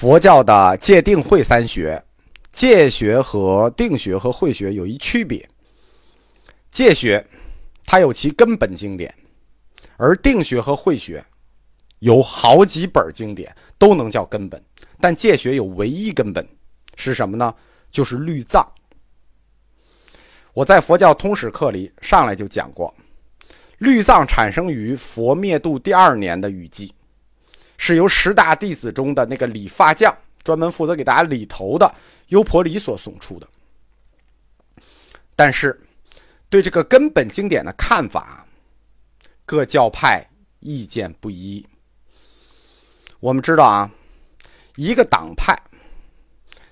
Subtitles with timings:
[0.00, 2.02] 佛教的戒定慧三学，
[2.52, 5.46] 戒学和定学和慧学有一区别。
[6.70, 7.22] 戒学
[7.84, 9.14] 它有其根本经典，
[9.98, 11.22] 而定学和慧学
[11.98, 14.58] 有好几本经典都能叫根本，
[15.02, 16.48] 但戒学有唯一根本
[16.96, 17.54] 是什么呢？
[17.90, 18.66] 就是律藏。
[20.54, 22.94] 我在佛教通史课里上来就讲过，
[23.76, 26.90] 律藏产生于佛灭度第二年的雨季。
[27.82, 31.90] 是由十大弟子中的那个理发匠，专门负责给大家理头的
[32.28, 33.48] 优婆离所送出的。
[35.34, 35.80] 但是，
[36.50, 38.46] 对这个根本经典的看法，
[39.46, 40.22] 各教派
[40.58, 41.66] 意见不一。
[43.18, 43.90] 我们知道啊，
[44.76, 45.58] 一个党派，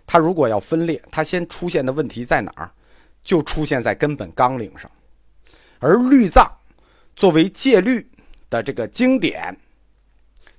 [0.07, 2.71] 它如果要分裂，它先出现的问题在哪儿？
[3.23, 4.91] 就出现在根本纲领上。
[5.79, 6.47] 而律藏
[7.17, 8.07] 作为戒律
[8.51, 9.59] 的这个经典。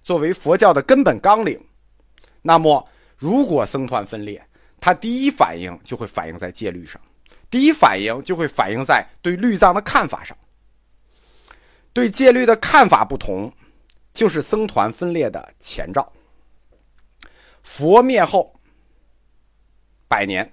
[0.10, 1.64] 作为佛教的根本纲领，
[2.42, 4.44] 那么如果僧团分裂，
[4.82, 7.00] 他第一反应就会反映在戒律上，
[7.48, 10.36] 第一反应就会反映在对律藏的看法上。
[11.94, 13.54] 对戒律的看法不同，
[14.12, 16.12] 就是僧团分裂的前兆。
[17.62, 18.60] 佛灭后
[20.08, 20.52] 百年，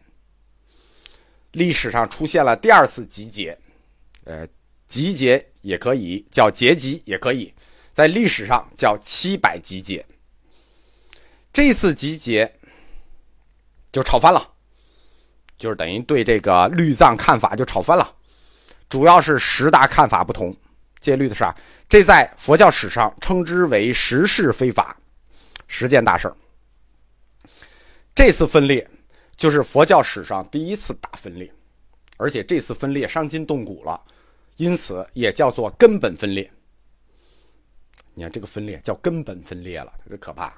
[1.52, 3.58] 历史上出现了第二次集结，
[4.24, 4.46] 呃，
[4.86, 7.54] 集结也可以叫结集，也可以。
[7.96, 10.04] 在历史上叫七百集结，
[11.50, 12.54] 这次集结
[13.90, 14.52] 就吵翻了，
[15.56, 18.14] 就是等于对这个律藏看法就吵翻了，
[18.90, 20.54] 主要是十大看法不同，
[21.00, 21.54] 戒律的啥？
[21.88, 24.94] 这在佛教史上称之为十事非法，
[25.66, 26.30] 十件大事
[28.14, 28.86] 这次分裂
[29.38, 31.50] 就是佛教史上第一次大分裂，
[32.18, 33.98] 而且这次分裂伤筋动骨了，
[34.56, 36.52] 因此也叫做根本分裂。
[38.18, 40.50] 你看这个分裂叫根本分裂了，这可怕。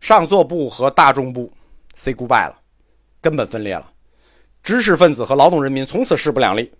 [0.00, 1.52] 上座部和大众部
[1.96, 2.56] say goodbye 了，
[3.20, 3.90] 根本分裂了。
[4.62, 6.72] 知识分子和劳动人民从此势不两立。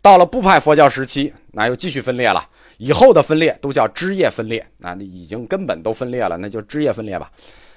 [0.00, 2.48] 到了部派佛教时期，那又继续分裂了。
[2.78, 7.30] 以后的分裂都叫枝叶分裂，那已经根本都分裂了，那就枝叶分裂吧。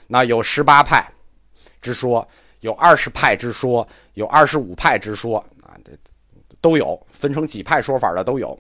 [0.08, 1.06] 那有十八派
[1.82, 2.26] 之说，
[2.62, 5.92] 有二十派之说，有二十五派之说啊，这
[6.62, 8.58] 都有分成几派说法的都有。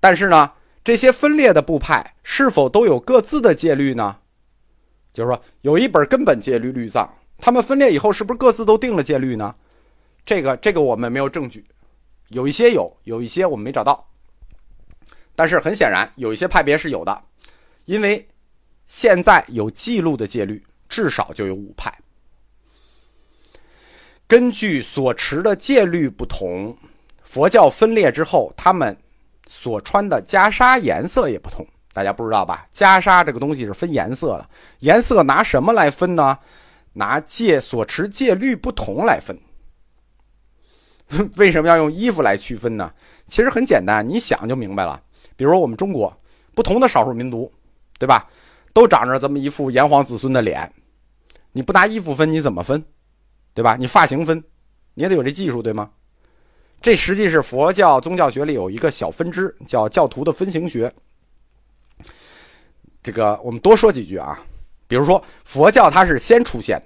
[0.00, 0.50] 但是呢？
[0.84, 4.18] 这些分裂的部派是否都有各自的戒律呢？
[5.14, 7.08] 就是说，有一本根本戒律律藏，
[7.38, 9.54] 他们分裂以后是不是各自都定了戒律呢？
[10.26, 11.64] 这个，这个我们没有证据。
[12.28, 14.06] 有一些有，有一些我们没找到。
[15.34, 17.22] 但是很显然，有一些派别是有的，
[17.86, 18.28] 因为
[18.86, 21.90] 现在有记录的戒律至少就有五派。
[24.26, 26.76] 根据所持的戒律不同，
[27.22, 28.94] 佛教分裂之后，他们。
[29.46, 32.66] 所穿的袈裟颜色也不同，大家不知道吧？
[32.72, 34.48] 袈裟这个东西是分颜色的，
[34.80, 36.38] 颜色拿什么来分呢？
[36.92, 39.38] 拿戒所持戒律不同来分。
[41.36, 42.92] 为什么要用衣服来区分呢？
[43.26, 45.00] 其实很简单，你想就明白了。
[45.36, 46.16] 比如说我们中国
[46.54, 47.52] 不同的少数民族，
[47.98, 48.28] 对吧？
[48.72, 50.72] 都长着这么一副炎黄子孙的脸，
[51.52, 52.84] 你不拿衣服分，你怎么分？
[53.52, 53.76] 对吧？
[53.76, 54.42] 你发型分，
[54.94, 55.90] 你也得有这技术，对吗？
[56.84, 60.92] 这实际是佛教宗教学里有一个小分支，叫教徒的分形学。
[63.02, 64.38] 这个我们多说几句啊，
[64.86, 66.78] 比如说佛教它是先出现，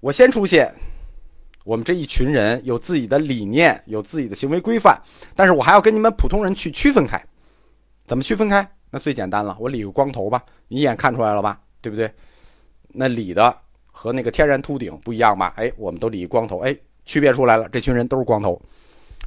[0.00, 0.74] 我先出现，
[1.64, 4.98] 我们这一群人有自己的理念，有自己的行为规范，
[5.36, 7.22] 但是我还要跟你们普通人去区分开，
[8.06, 8.66] 怎么区分开？
[8.88, 12.10] 那最简单了，我理个光头吧，你一眼看出来了吧，对不对？
[12.94, 13.54] 那理的
[13.92, 15.52] 和那个天然秃顶不一样吧？
[15.58, 16.74] 哎，我们都理光头，哎，
[17.08, 18.60] 区别出来了，这群人都是光头。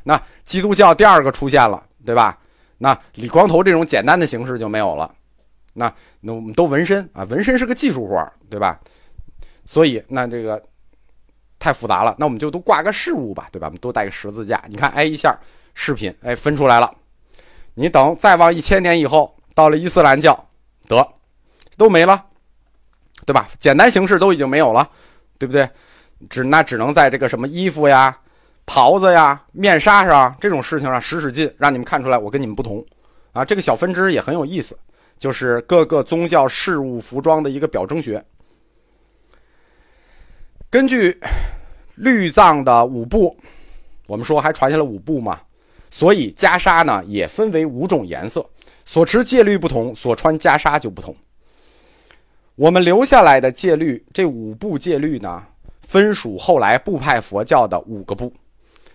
[0.03, 2.37] 那基督教第二个出现了，对吧？
[2.77, 5.11] 那理光头这种简单的形式就没有了。
[5.73, 8.79] 那那我们都纹身啊，纹身是个技术活儿对吧？
[9.65, 10.61] 所以那这个
[11.57, 13.65] 太复杂了，那我们就都挂个饰物吧，对吧？
[13.67, 14.63] 我们都带个十字架。
[14.67, 15.35] 你看，哎，一下
[15.73, 16.93] 饰品哎分出来了。
[17.73, 20.47] 你等再往一千年以后，到了伊斯兰教，
[20.87, 21.07] 得
[21.77, 22.25] 都没了，
[23.25, 23.47] 对吧？
[23.57, 24.87] 简单形式都已经没有了，
[25.39, 25.67] 对不对？
[26.29, 28.17] 只那只能在这个什么衣服呀。
[28.63, 32.85] 袍子呀、面纱上这种事情上使使劲，让你们看出来我跟你们不同，
[33.33, 34.77] 啊，这个小分支也很有意思，
[35.17, 38.23] 就是各个宗教事物服装的一个表征学。
[40.69, 41.19] 根据
[41.95, 43.35] 律藏的五部，
[44.07, 45.41] 我们说还传下了五部嘛，
[45.89, 48.47] 所以袈裟呢也分为五种颜色，
[48.85, 51.13] 所持戒律不同，所穿袈裟就不同。
[52.55, 55.43] 我们留下来的戒律，这五部戒律呢，
[55.91, 58.33] 分属后来部派佛教的五个部。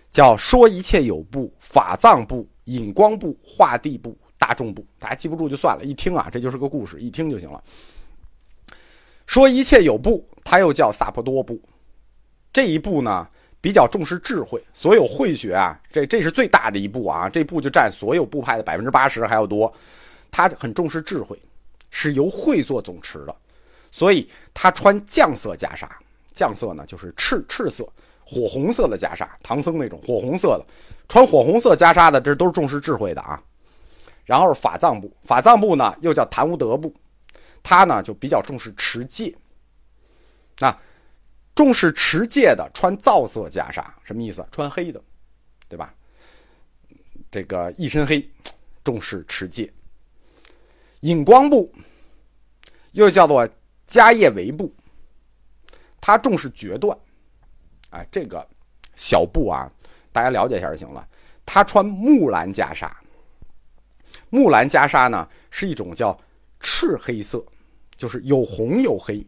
[0.09, 7.61] 叫说一切有部、法藏部、引光部、化地部、大众部，大家记不住就算了，一听啊，这就是个故事，一听就行了。
[9.27, 11.61] 说一切有部，它又叫萨婆多部。
[12.51, 13.29] 这一部呢，
[13.61, 14.59] 比较重视智慧。
[14.73, 19.71] 所有慧学啊，这这是最大的一部啊，这部就占所有部派的百分之八十还要多。
[20.31, 21.39] 他很重视智慧，
[21.91, 23.35] 是由慧做总持的，
[23.91, 25.87] 所以他穿绛色袈裟。
[26.37, 27.83] 绛色呢，就是赤赤色、
[28.23, 30.65] 火红色的袈裟，唐僧那种火红色的，
[31.09, 33.41] 穿火红色袈裟的，这都是重视智慧的啊。
[34.25, 36.93] 然后法藏部，法藏部呢又叫昙无德部，
[37.63, 39.35] 他呢就比较重视持戒。
[40.59, 40.79] 啊，
[41.55, 44.45] 重视持戒的穿皂色袈裟，什么意思？
[44.51, 45.01] 穿黑的，
[45.67, 45.93] 对吧？
[47.29, 48.27] 这个一身黑，
[48.83, 49.71] 重视持戒。
[51.01, 51.71] 引光部
[52.93, 53.47] 又叫做
[53.87, 54.73] 迦叶维部，
[56.01, 56.97] 他重视决断。
[57.89, 58.45] 哎，这个
[58.95, 59.71] 小布啊，
[60.11, 61.07] 大家了解一下就行了。
[61.45, 62.89] 他穿木兰袈裟。
[64.29, 66.17] 木兰袈裟呢，是一种叫
[66.59, 67.43] 赤黑色，
[67.95, 69.25] 就是有红有黑。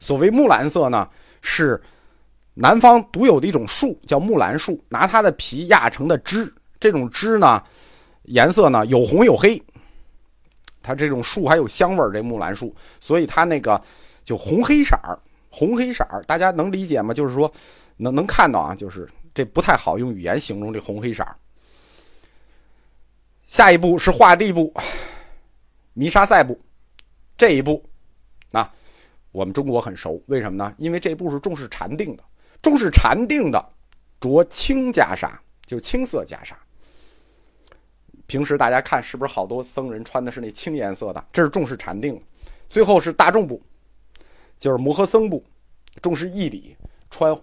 [0.00, 1.08] 所谓木兰色呢，
[1.42, 1.80] 是
[2.54, 6.50] 南方独有的一种树，叫木兰树，拿它的皮压成的枝。
[6.80, 7.62] 这种枝呢，
[8.22, 9.62] 颜色呢有红有黑。
[10.80, 13.78] 它这种树还有香味儿，这木兰树，所以它那个
[14.24, 15.18] 就红黑色儿，
[15.50, 17.12] 红黑色儿，大家能理解吗？
[17.14, 17.50] 就是说，
[17.96, 21.36] 能能看到啊，就是这不太好用语言形容这红黑色儿。
[23.44, 24.72] 下一步是画地部，
[25.94, 26.60] 弥沙塞部，
[27.36, 27.82] 这一步，
[28.52, 28.70] 啊，
[29.32, 30.74] 我们中国很熟，为什么呢？
[30.76, 32.22] 因为这一步是重视禅定的，
[32.60, 33.72] 重视禅定的，
[34.20, 35.30] 着青袈裟，
[35.64, 36.52] 就青色袈裟。
[38.26, 41.24] 平时大家看是不是好多僧人穿的是那青颜色的？
[41.32, 42.22] 这是重视禅定。
[42.68, 43.62] 最后是大众部，
[44.58, 45.44] 就是摩诃僧部，
[46.02, 46.76] 重视义理，
[47.10, 47.36] 穿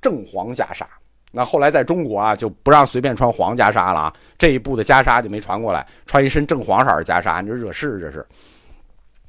[0.00, 0.84] 正黄袈裟。
[1.30, 4.16] 那后来在中国啊，就不让随便穿黄袈裟了啊。
[4.38, 8.24] 这一部的袈裟就没传过来，穿一身正黄色的袈裟，你就惹事这是。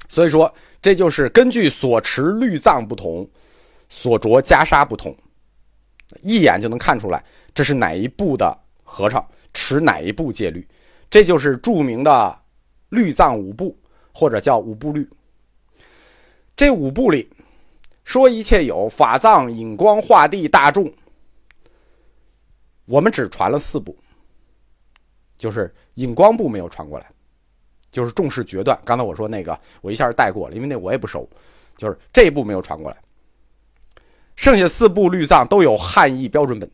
[0.08, 3.28] 所以说，这就是根据所持律藏不同，
[3.88, 5.16] 所着袈裟不同，
[6.22, 10.66] 一眼就能看出来这是哪一部的和尚持哪一部戒律。
[11.10, 12.38] 这就是著名的
[12.90, 13.76] 律藏五部，
[14.14, 15.08] 或者叫五部律。
[16.56, 17.28] 这五部里
[18.02, 20.90] 说一切有法藏、引光、化地、大众。
[22.86, 23.94] 我们只传了四部，
[25.36, 27.06] 就是引光部没有传过来，
[27.90, 28.80] 就是重视决断。
[28.84, 31.28] 刚才我说那个，我一下带过了，因为那我也不熟，
[31.76, 32.96] 就是这一部没有传过来。
[34.34, 36.70] 剩下四部律藏都有汉译标准本，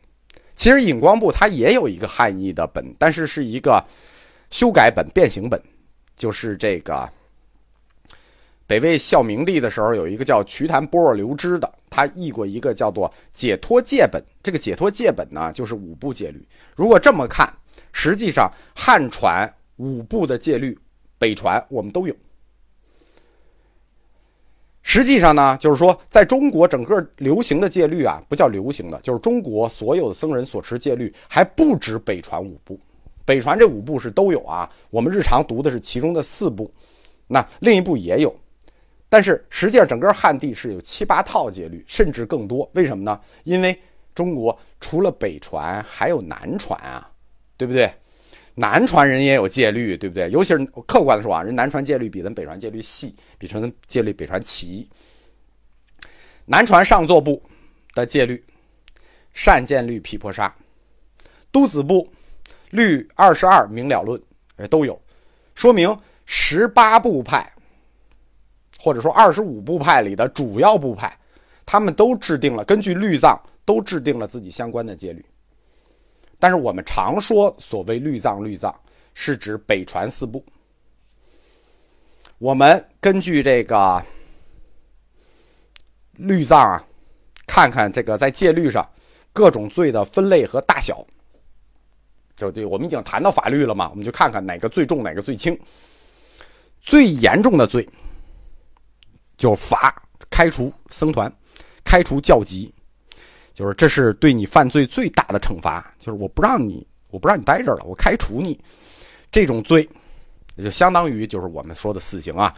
[0.55, 3.83] 其实引光部它也有一个汉译的本，但是是一个
[4.49, 5.61] 修改本、变形本，
[6.15, 7.09] 就是这个。
[8.65, 14.21] 北魏孝明帝的时候，有一个叫瞿昙波若流支的，他译过一个叫做《解脱戒本》。
[14.41, 16.45] 这个《解脱戒本》呢，就是五部戒律。
[16.75, 17.51] 如果这么看，
[17.91, 20.77] 实际上汉传五部的戒律，
[21.17, 22.15] 北传我们都有。
[24.81, 32.79] 实际上呢，就是说，在中国整个流行的戒律啊，不叫流行的，就是中国所有的僧人所持戒律，还不止北传五部。
[33.25, 36.71] 北传这五部是都有啊，我们日常读的是其中的四部，
[37.27, 38.33] 那另一部也有。
[39.13, 42.67] 但是实际上，整个汉地是有七八套戒律，甚至更多。
[42.73, 43.21] 为什么呢？
[43.43, 43.79] 因为
[44.15, 47.07] 中国除了北传，还有南传啊，
[47.55, 47.93] 对不对？
[48.55, 50.27] 南传人也有戒律，对不对？
[50.31, 54.89] 尤其是客观的说啊，人南传戒律比咱北传戒律细，比咱戒律北传齐。
[56.45, 57.39] 南传上座部
[57.93, 58.43] 的戒律，
[59.31, 60.51] 善见律毗婆沙，
[61.51, 62.11] 都子部
[62.71, 64.19] 律二十二明了论，
[64.71, 64.99] 都有，
[65.53, 65.95] 说明
[66.25, 67.47] 十八部派。
[68.83, 71.17] 或者说二十五部派里的主要部派，
[71.65, 75.25] 他们都制定了根据律藏都制定了自己相关的戒律。
[76.37, 78.77] 但是我们常说所谓律藏，律藏
[79.13, 80.43] 是指北传四部。
[82.39, 84.03] 我们根据这个
[86.17, 86.85] 律藏啊，
[87.47, 88.85] 看看这个在戒律上
[89.31, 91.01] 各种罪的分类和大小。
[92.35, 95.57] 就对，我们已经谈到法律了嘛，我们就看看哪个最重，哪个最轻。
[96.81, 97.87] 最严重的罪。
[99.37, 99.93] 就罚
[100.29, 101.31] 开除僧团，
[101.83, 102.73] 开除教籍，
[103.53, 105.93] 就是这是对你犯罪最大的惩罚。
[105.99, 108.59] 就是我不让你，我不让你待这儿了，我开除你。
[109.31, 109.87] 这种罪，
[110.55, 112.53] 也就相当于就是我们说的死刑啊，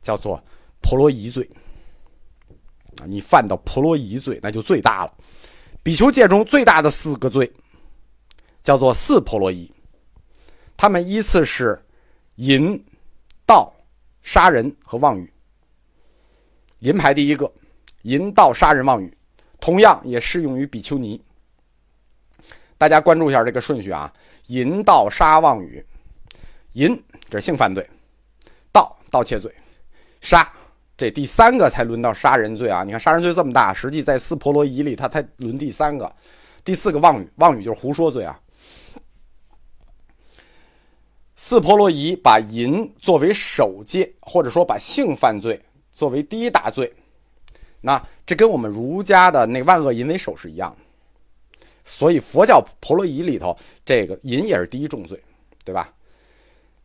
[0.00, 0.42] 叫做
[0.80, 1.48] 婆罗夷罪
[3.00, 3.04] 啊。
[3.06, 5.12] 你犯到婆罗夷罪，那就最大了。
[5.82, 7.52] 比丘戒中最大的四个罪，
[8.62, 9.70] 叫做四婆罗夷，
[10.78, 11.78] 他们依次是
[12.36, 12.82] 淫、
[13.44, 13.70] 盗、
[14.22, 15.30] 杀人和妄语。
[16.84, 17.50] 淫排第一个，
[18.02, 19.10] 淫盗杀人妄语，
[19.58, 21.20] 同样也适用于比丘尼。
[22.76, 24.12] 大家关注一下这个顺序啊，
[24.48, 25.82] 淫盗杀妄语，
[26.72, 26.94] 淫
[27.30, 27.88] 这是性犯罪，
[28.70, 29.50] 盗盗窃罪，
[30.20, 30.46] 杀
[30.94, 32.84] 这第三个才轮到杀人罪啊！
[32.84, 36.14] 你看杀人罪这么大，实际在四婆罗夷里，它才轮第三个，
[36.62, 38.38] 第四个妄语，妄语就是胡说罪啊。
[41.34, 45.58] 四婆罗夷把淫作为首戒，或者说把性犯罪
[45.94, 46.92] 作为第一大罪，
[47.80, 50.76] 那这跟我们儒家的那万恶淫为首是一样。
[51.84, 55.22] 所以佛教婆罗夷里头，这个淫也是第一重罪，
[55.64, 55.92] 对吧？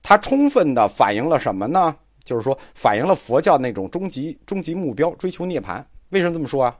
[0.04, 1.96] 它充分的反映了什么呢？
[2.24, 5.84] 就是说，反映了佛教那种终极终极目标，追求涅槃。
[6.10, 6.78] 为什么这么说啊？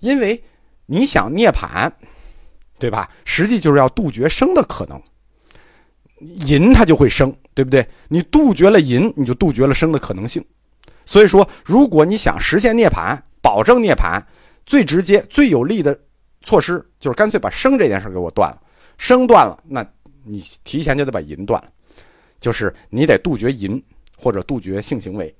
[0.00, 0.42] 因为
[0.86, 1.90] 你想涅槃，
[2.78, 3.10] 对吧？
[3.24, 5.00] 实际就是要杜绝生的可能，
[6.48, 7.86] 淫它就会生，对不对？
[8.08, 10.44] 你杜绝了淫，你就杜绝了生的可能性。
[11.12, 14.18] 所以说，如果你想实现涅槃，保证涅槃，
[14.64, 15.98] 最直接、最有力的
[16.40, 18.58] 措施就是干脆把生这件事给我断了。
[18.96, 19.86] 生断了，那
[20.24, 21.68] 你提前就得把淫断了，
[22.40, 23.82] 就是你得杜绝淫。
[24.16, 25.34] 或者杜绝性行为，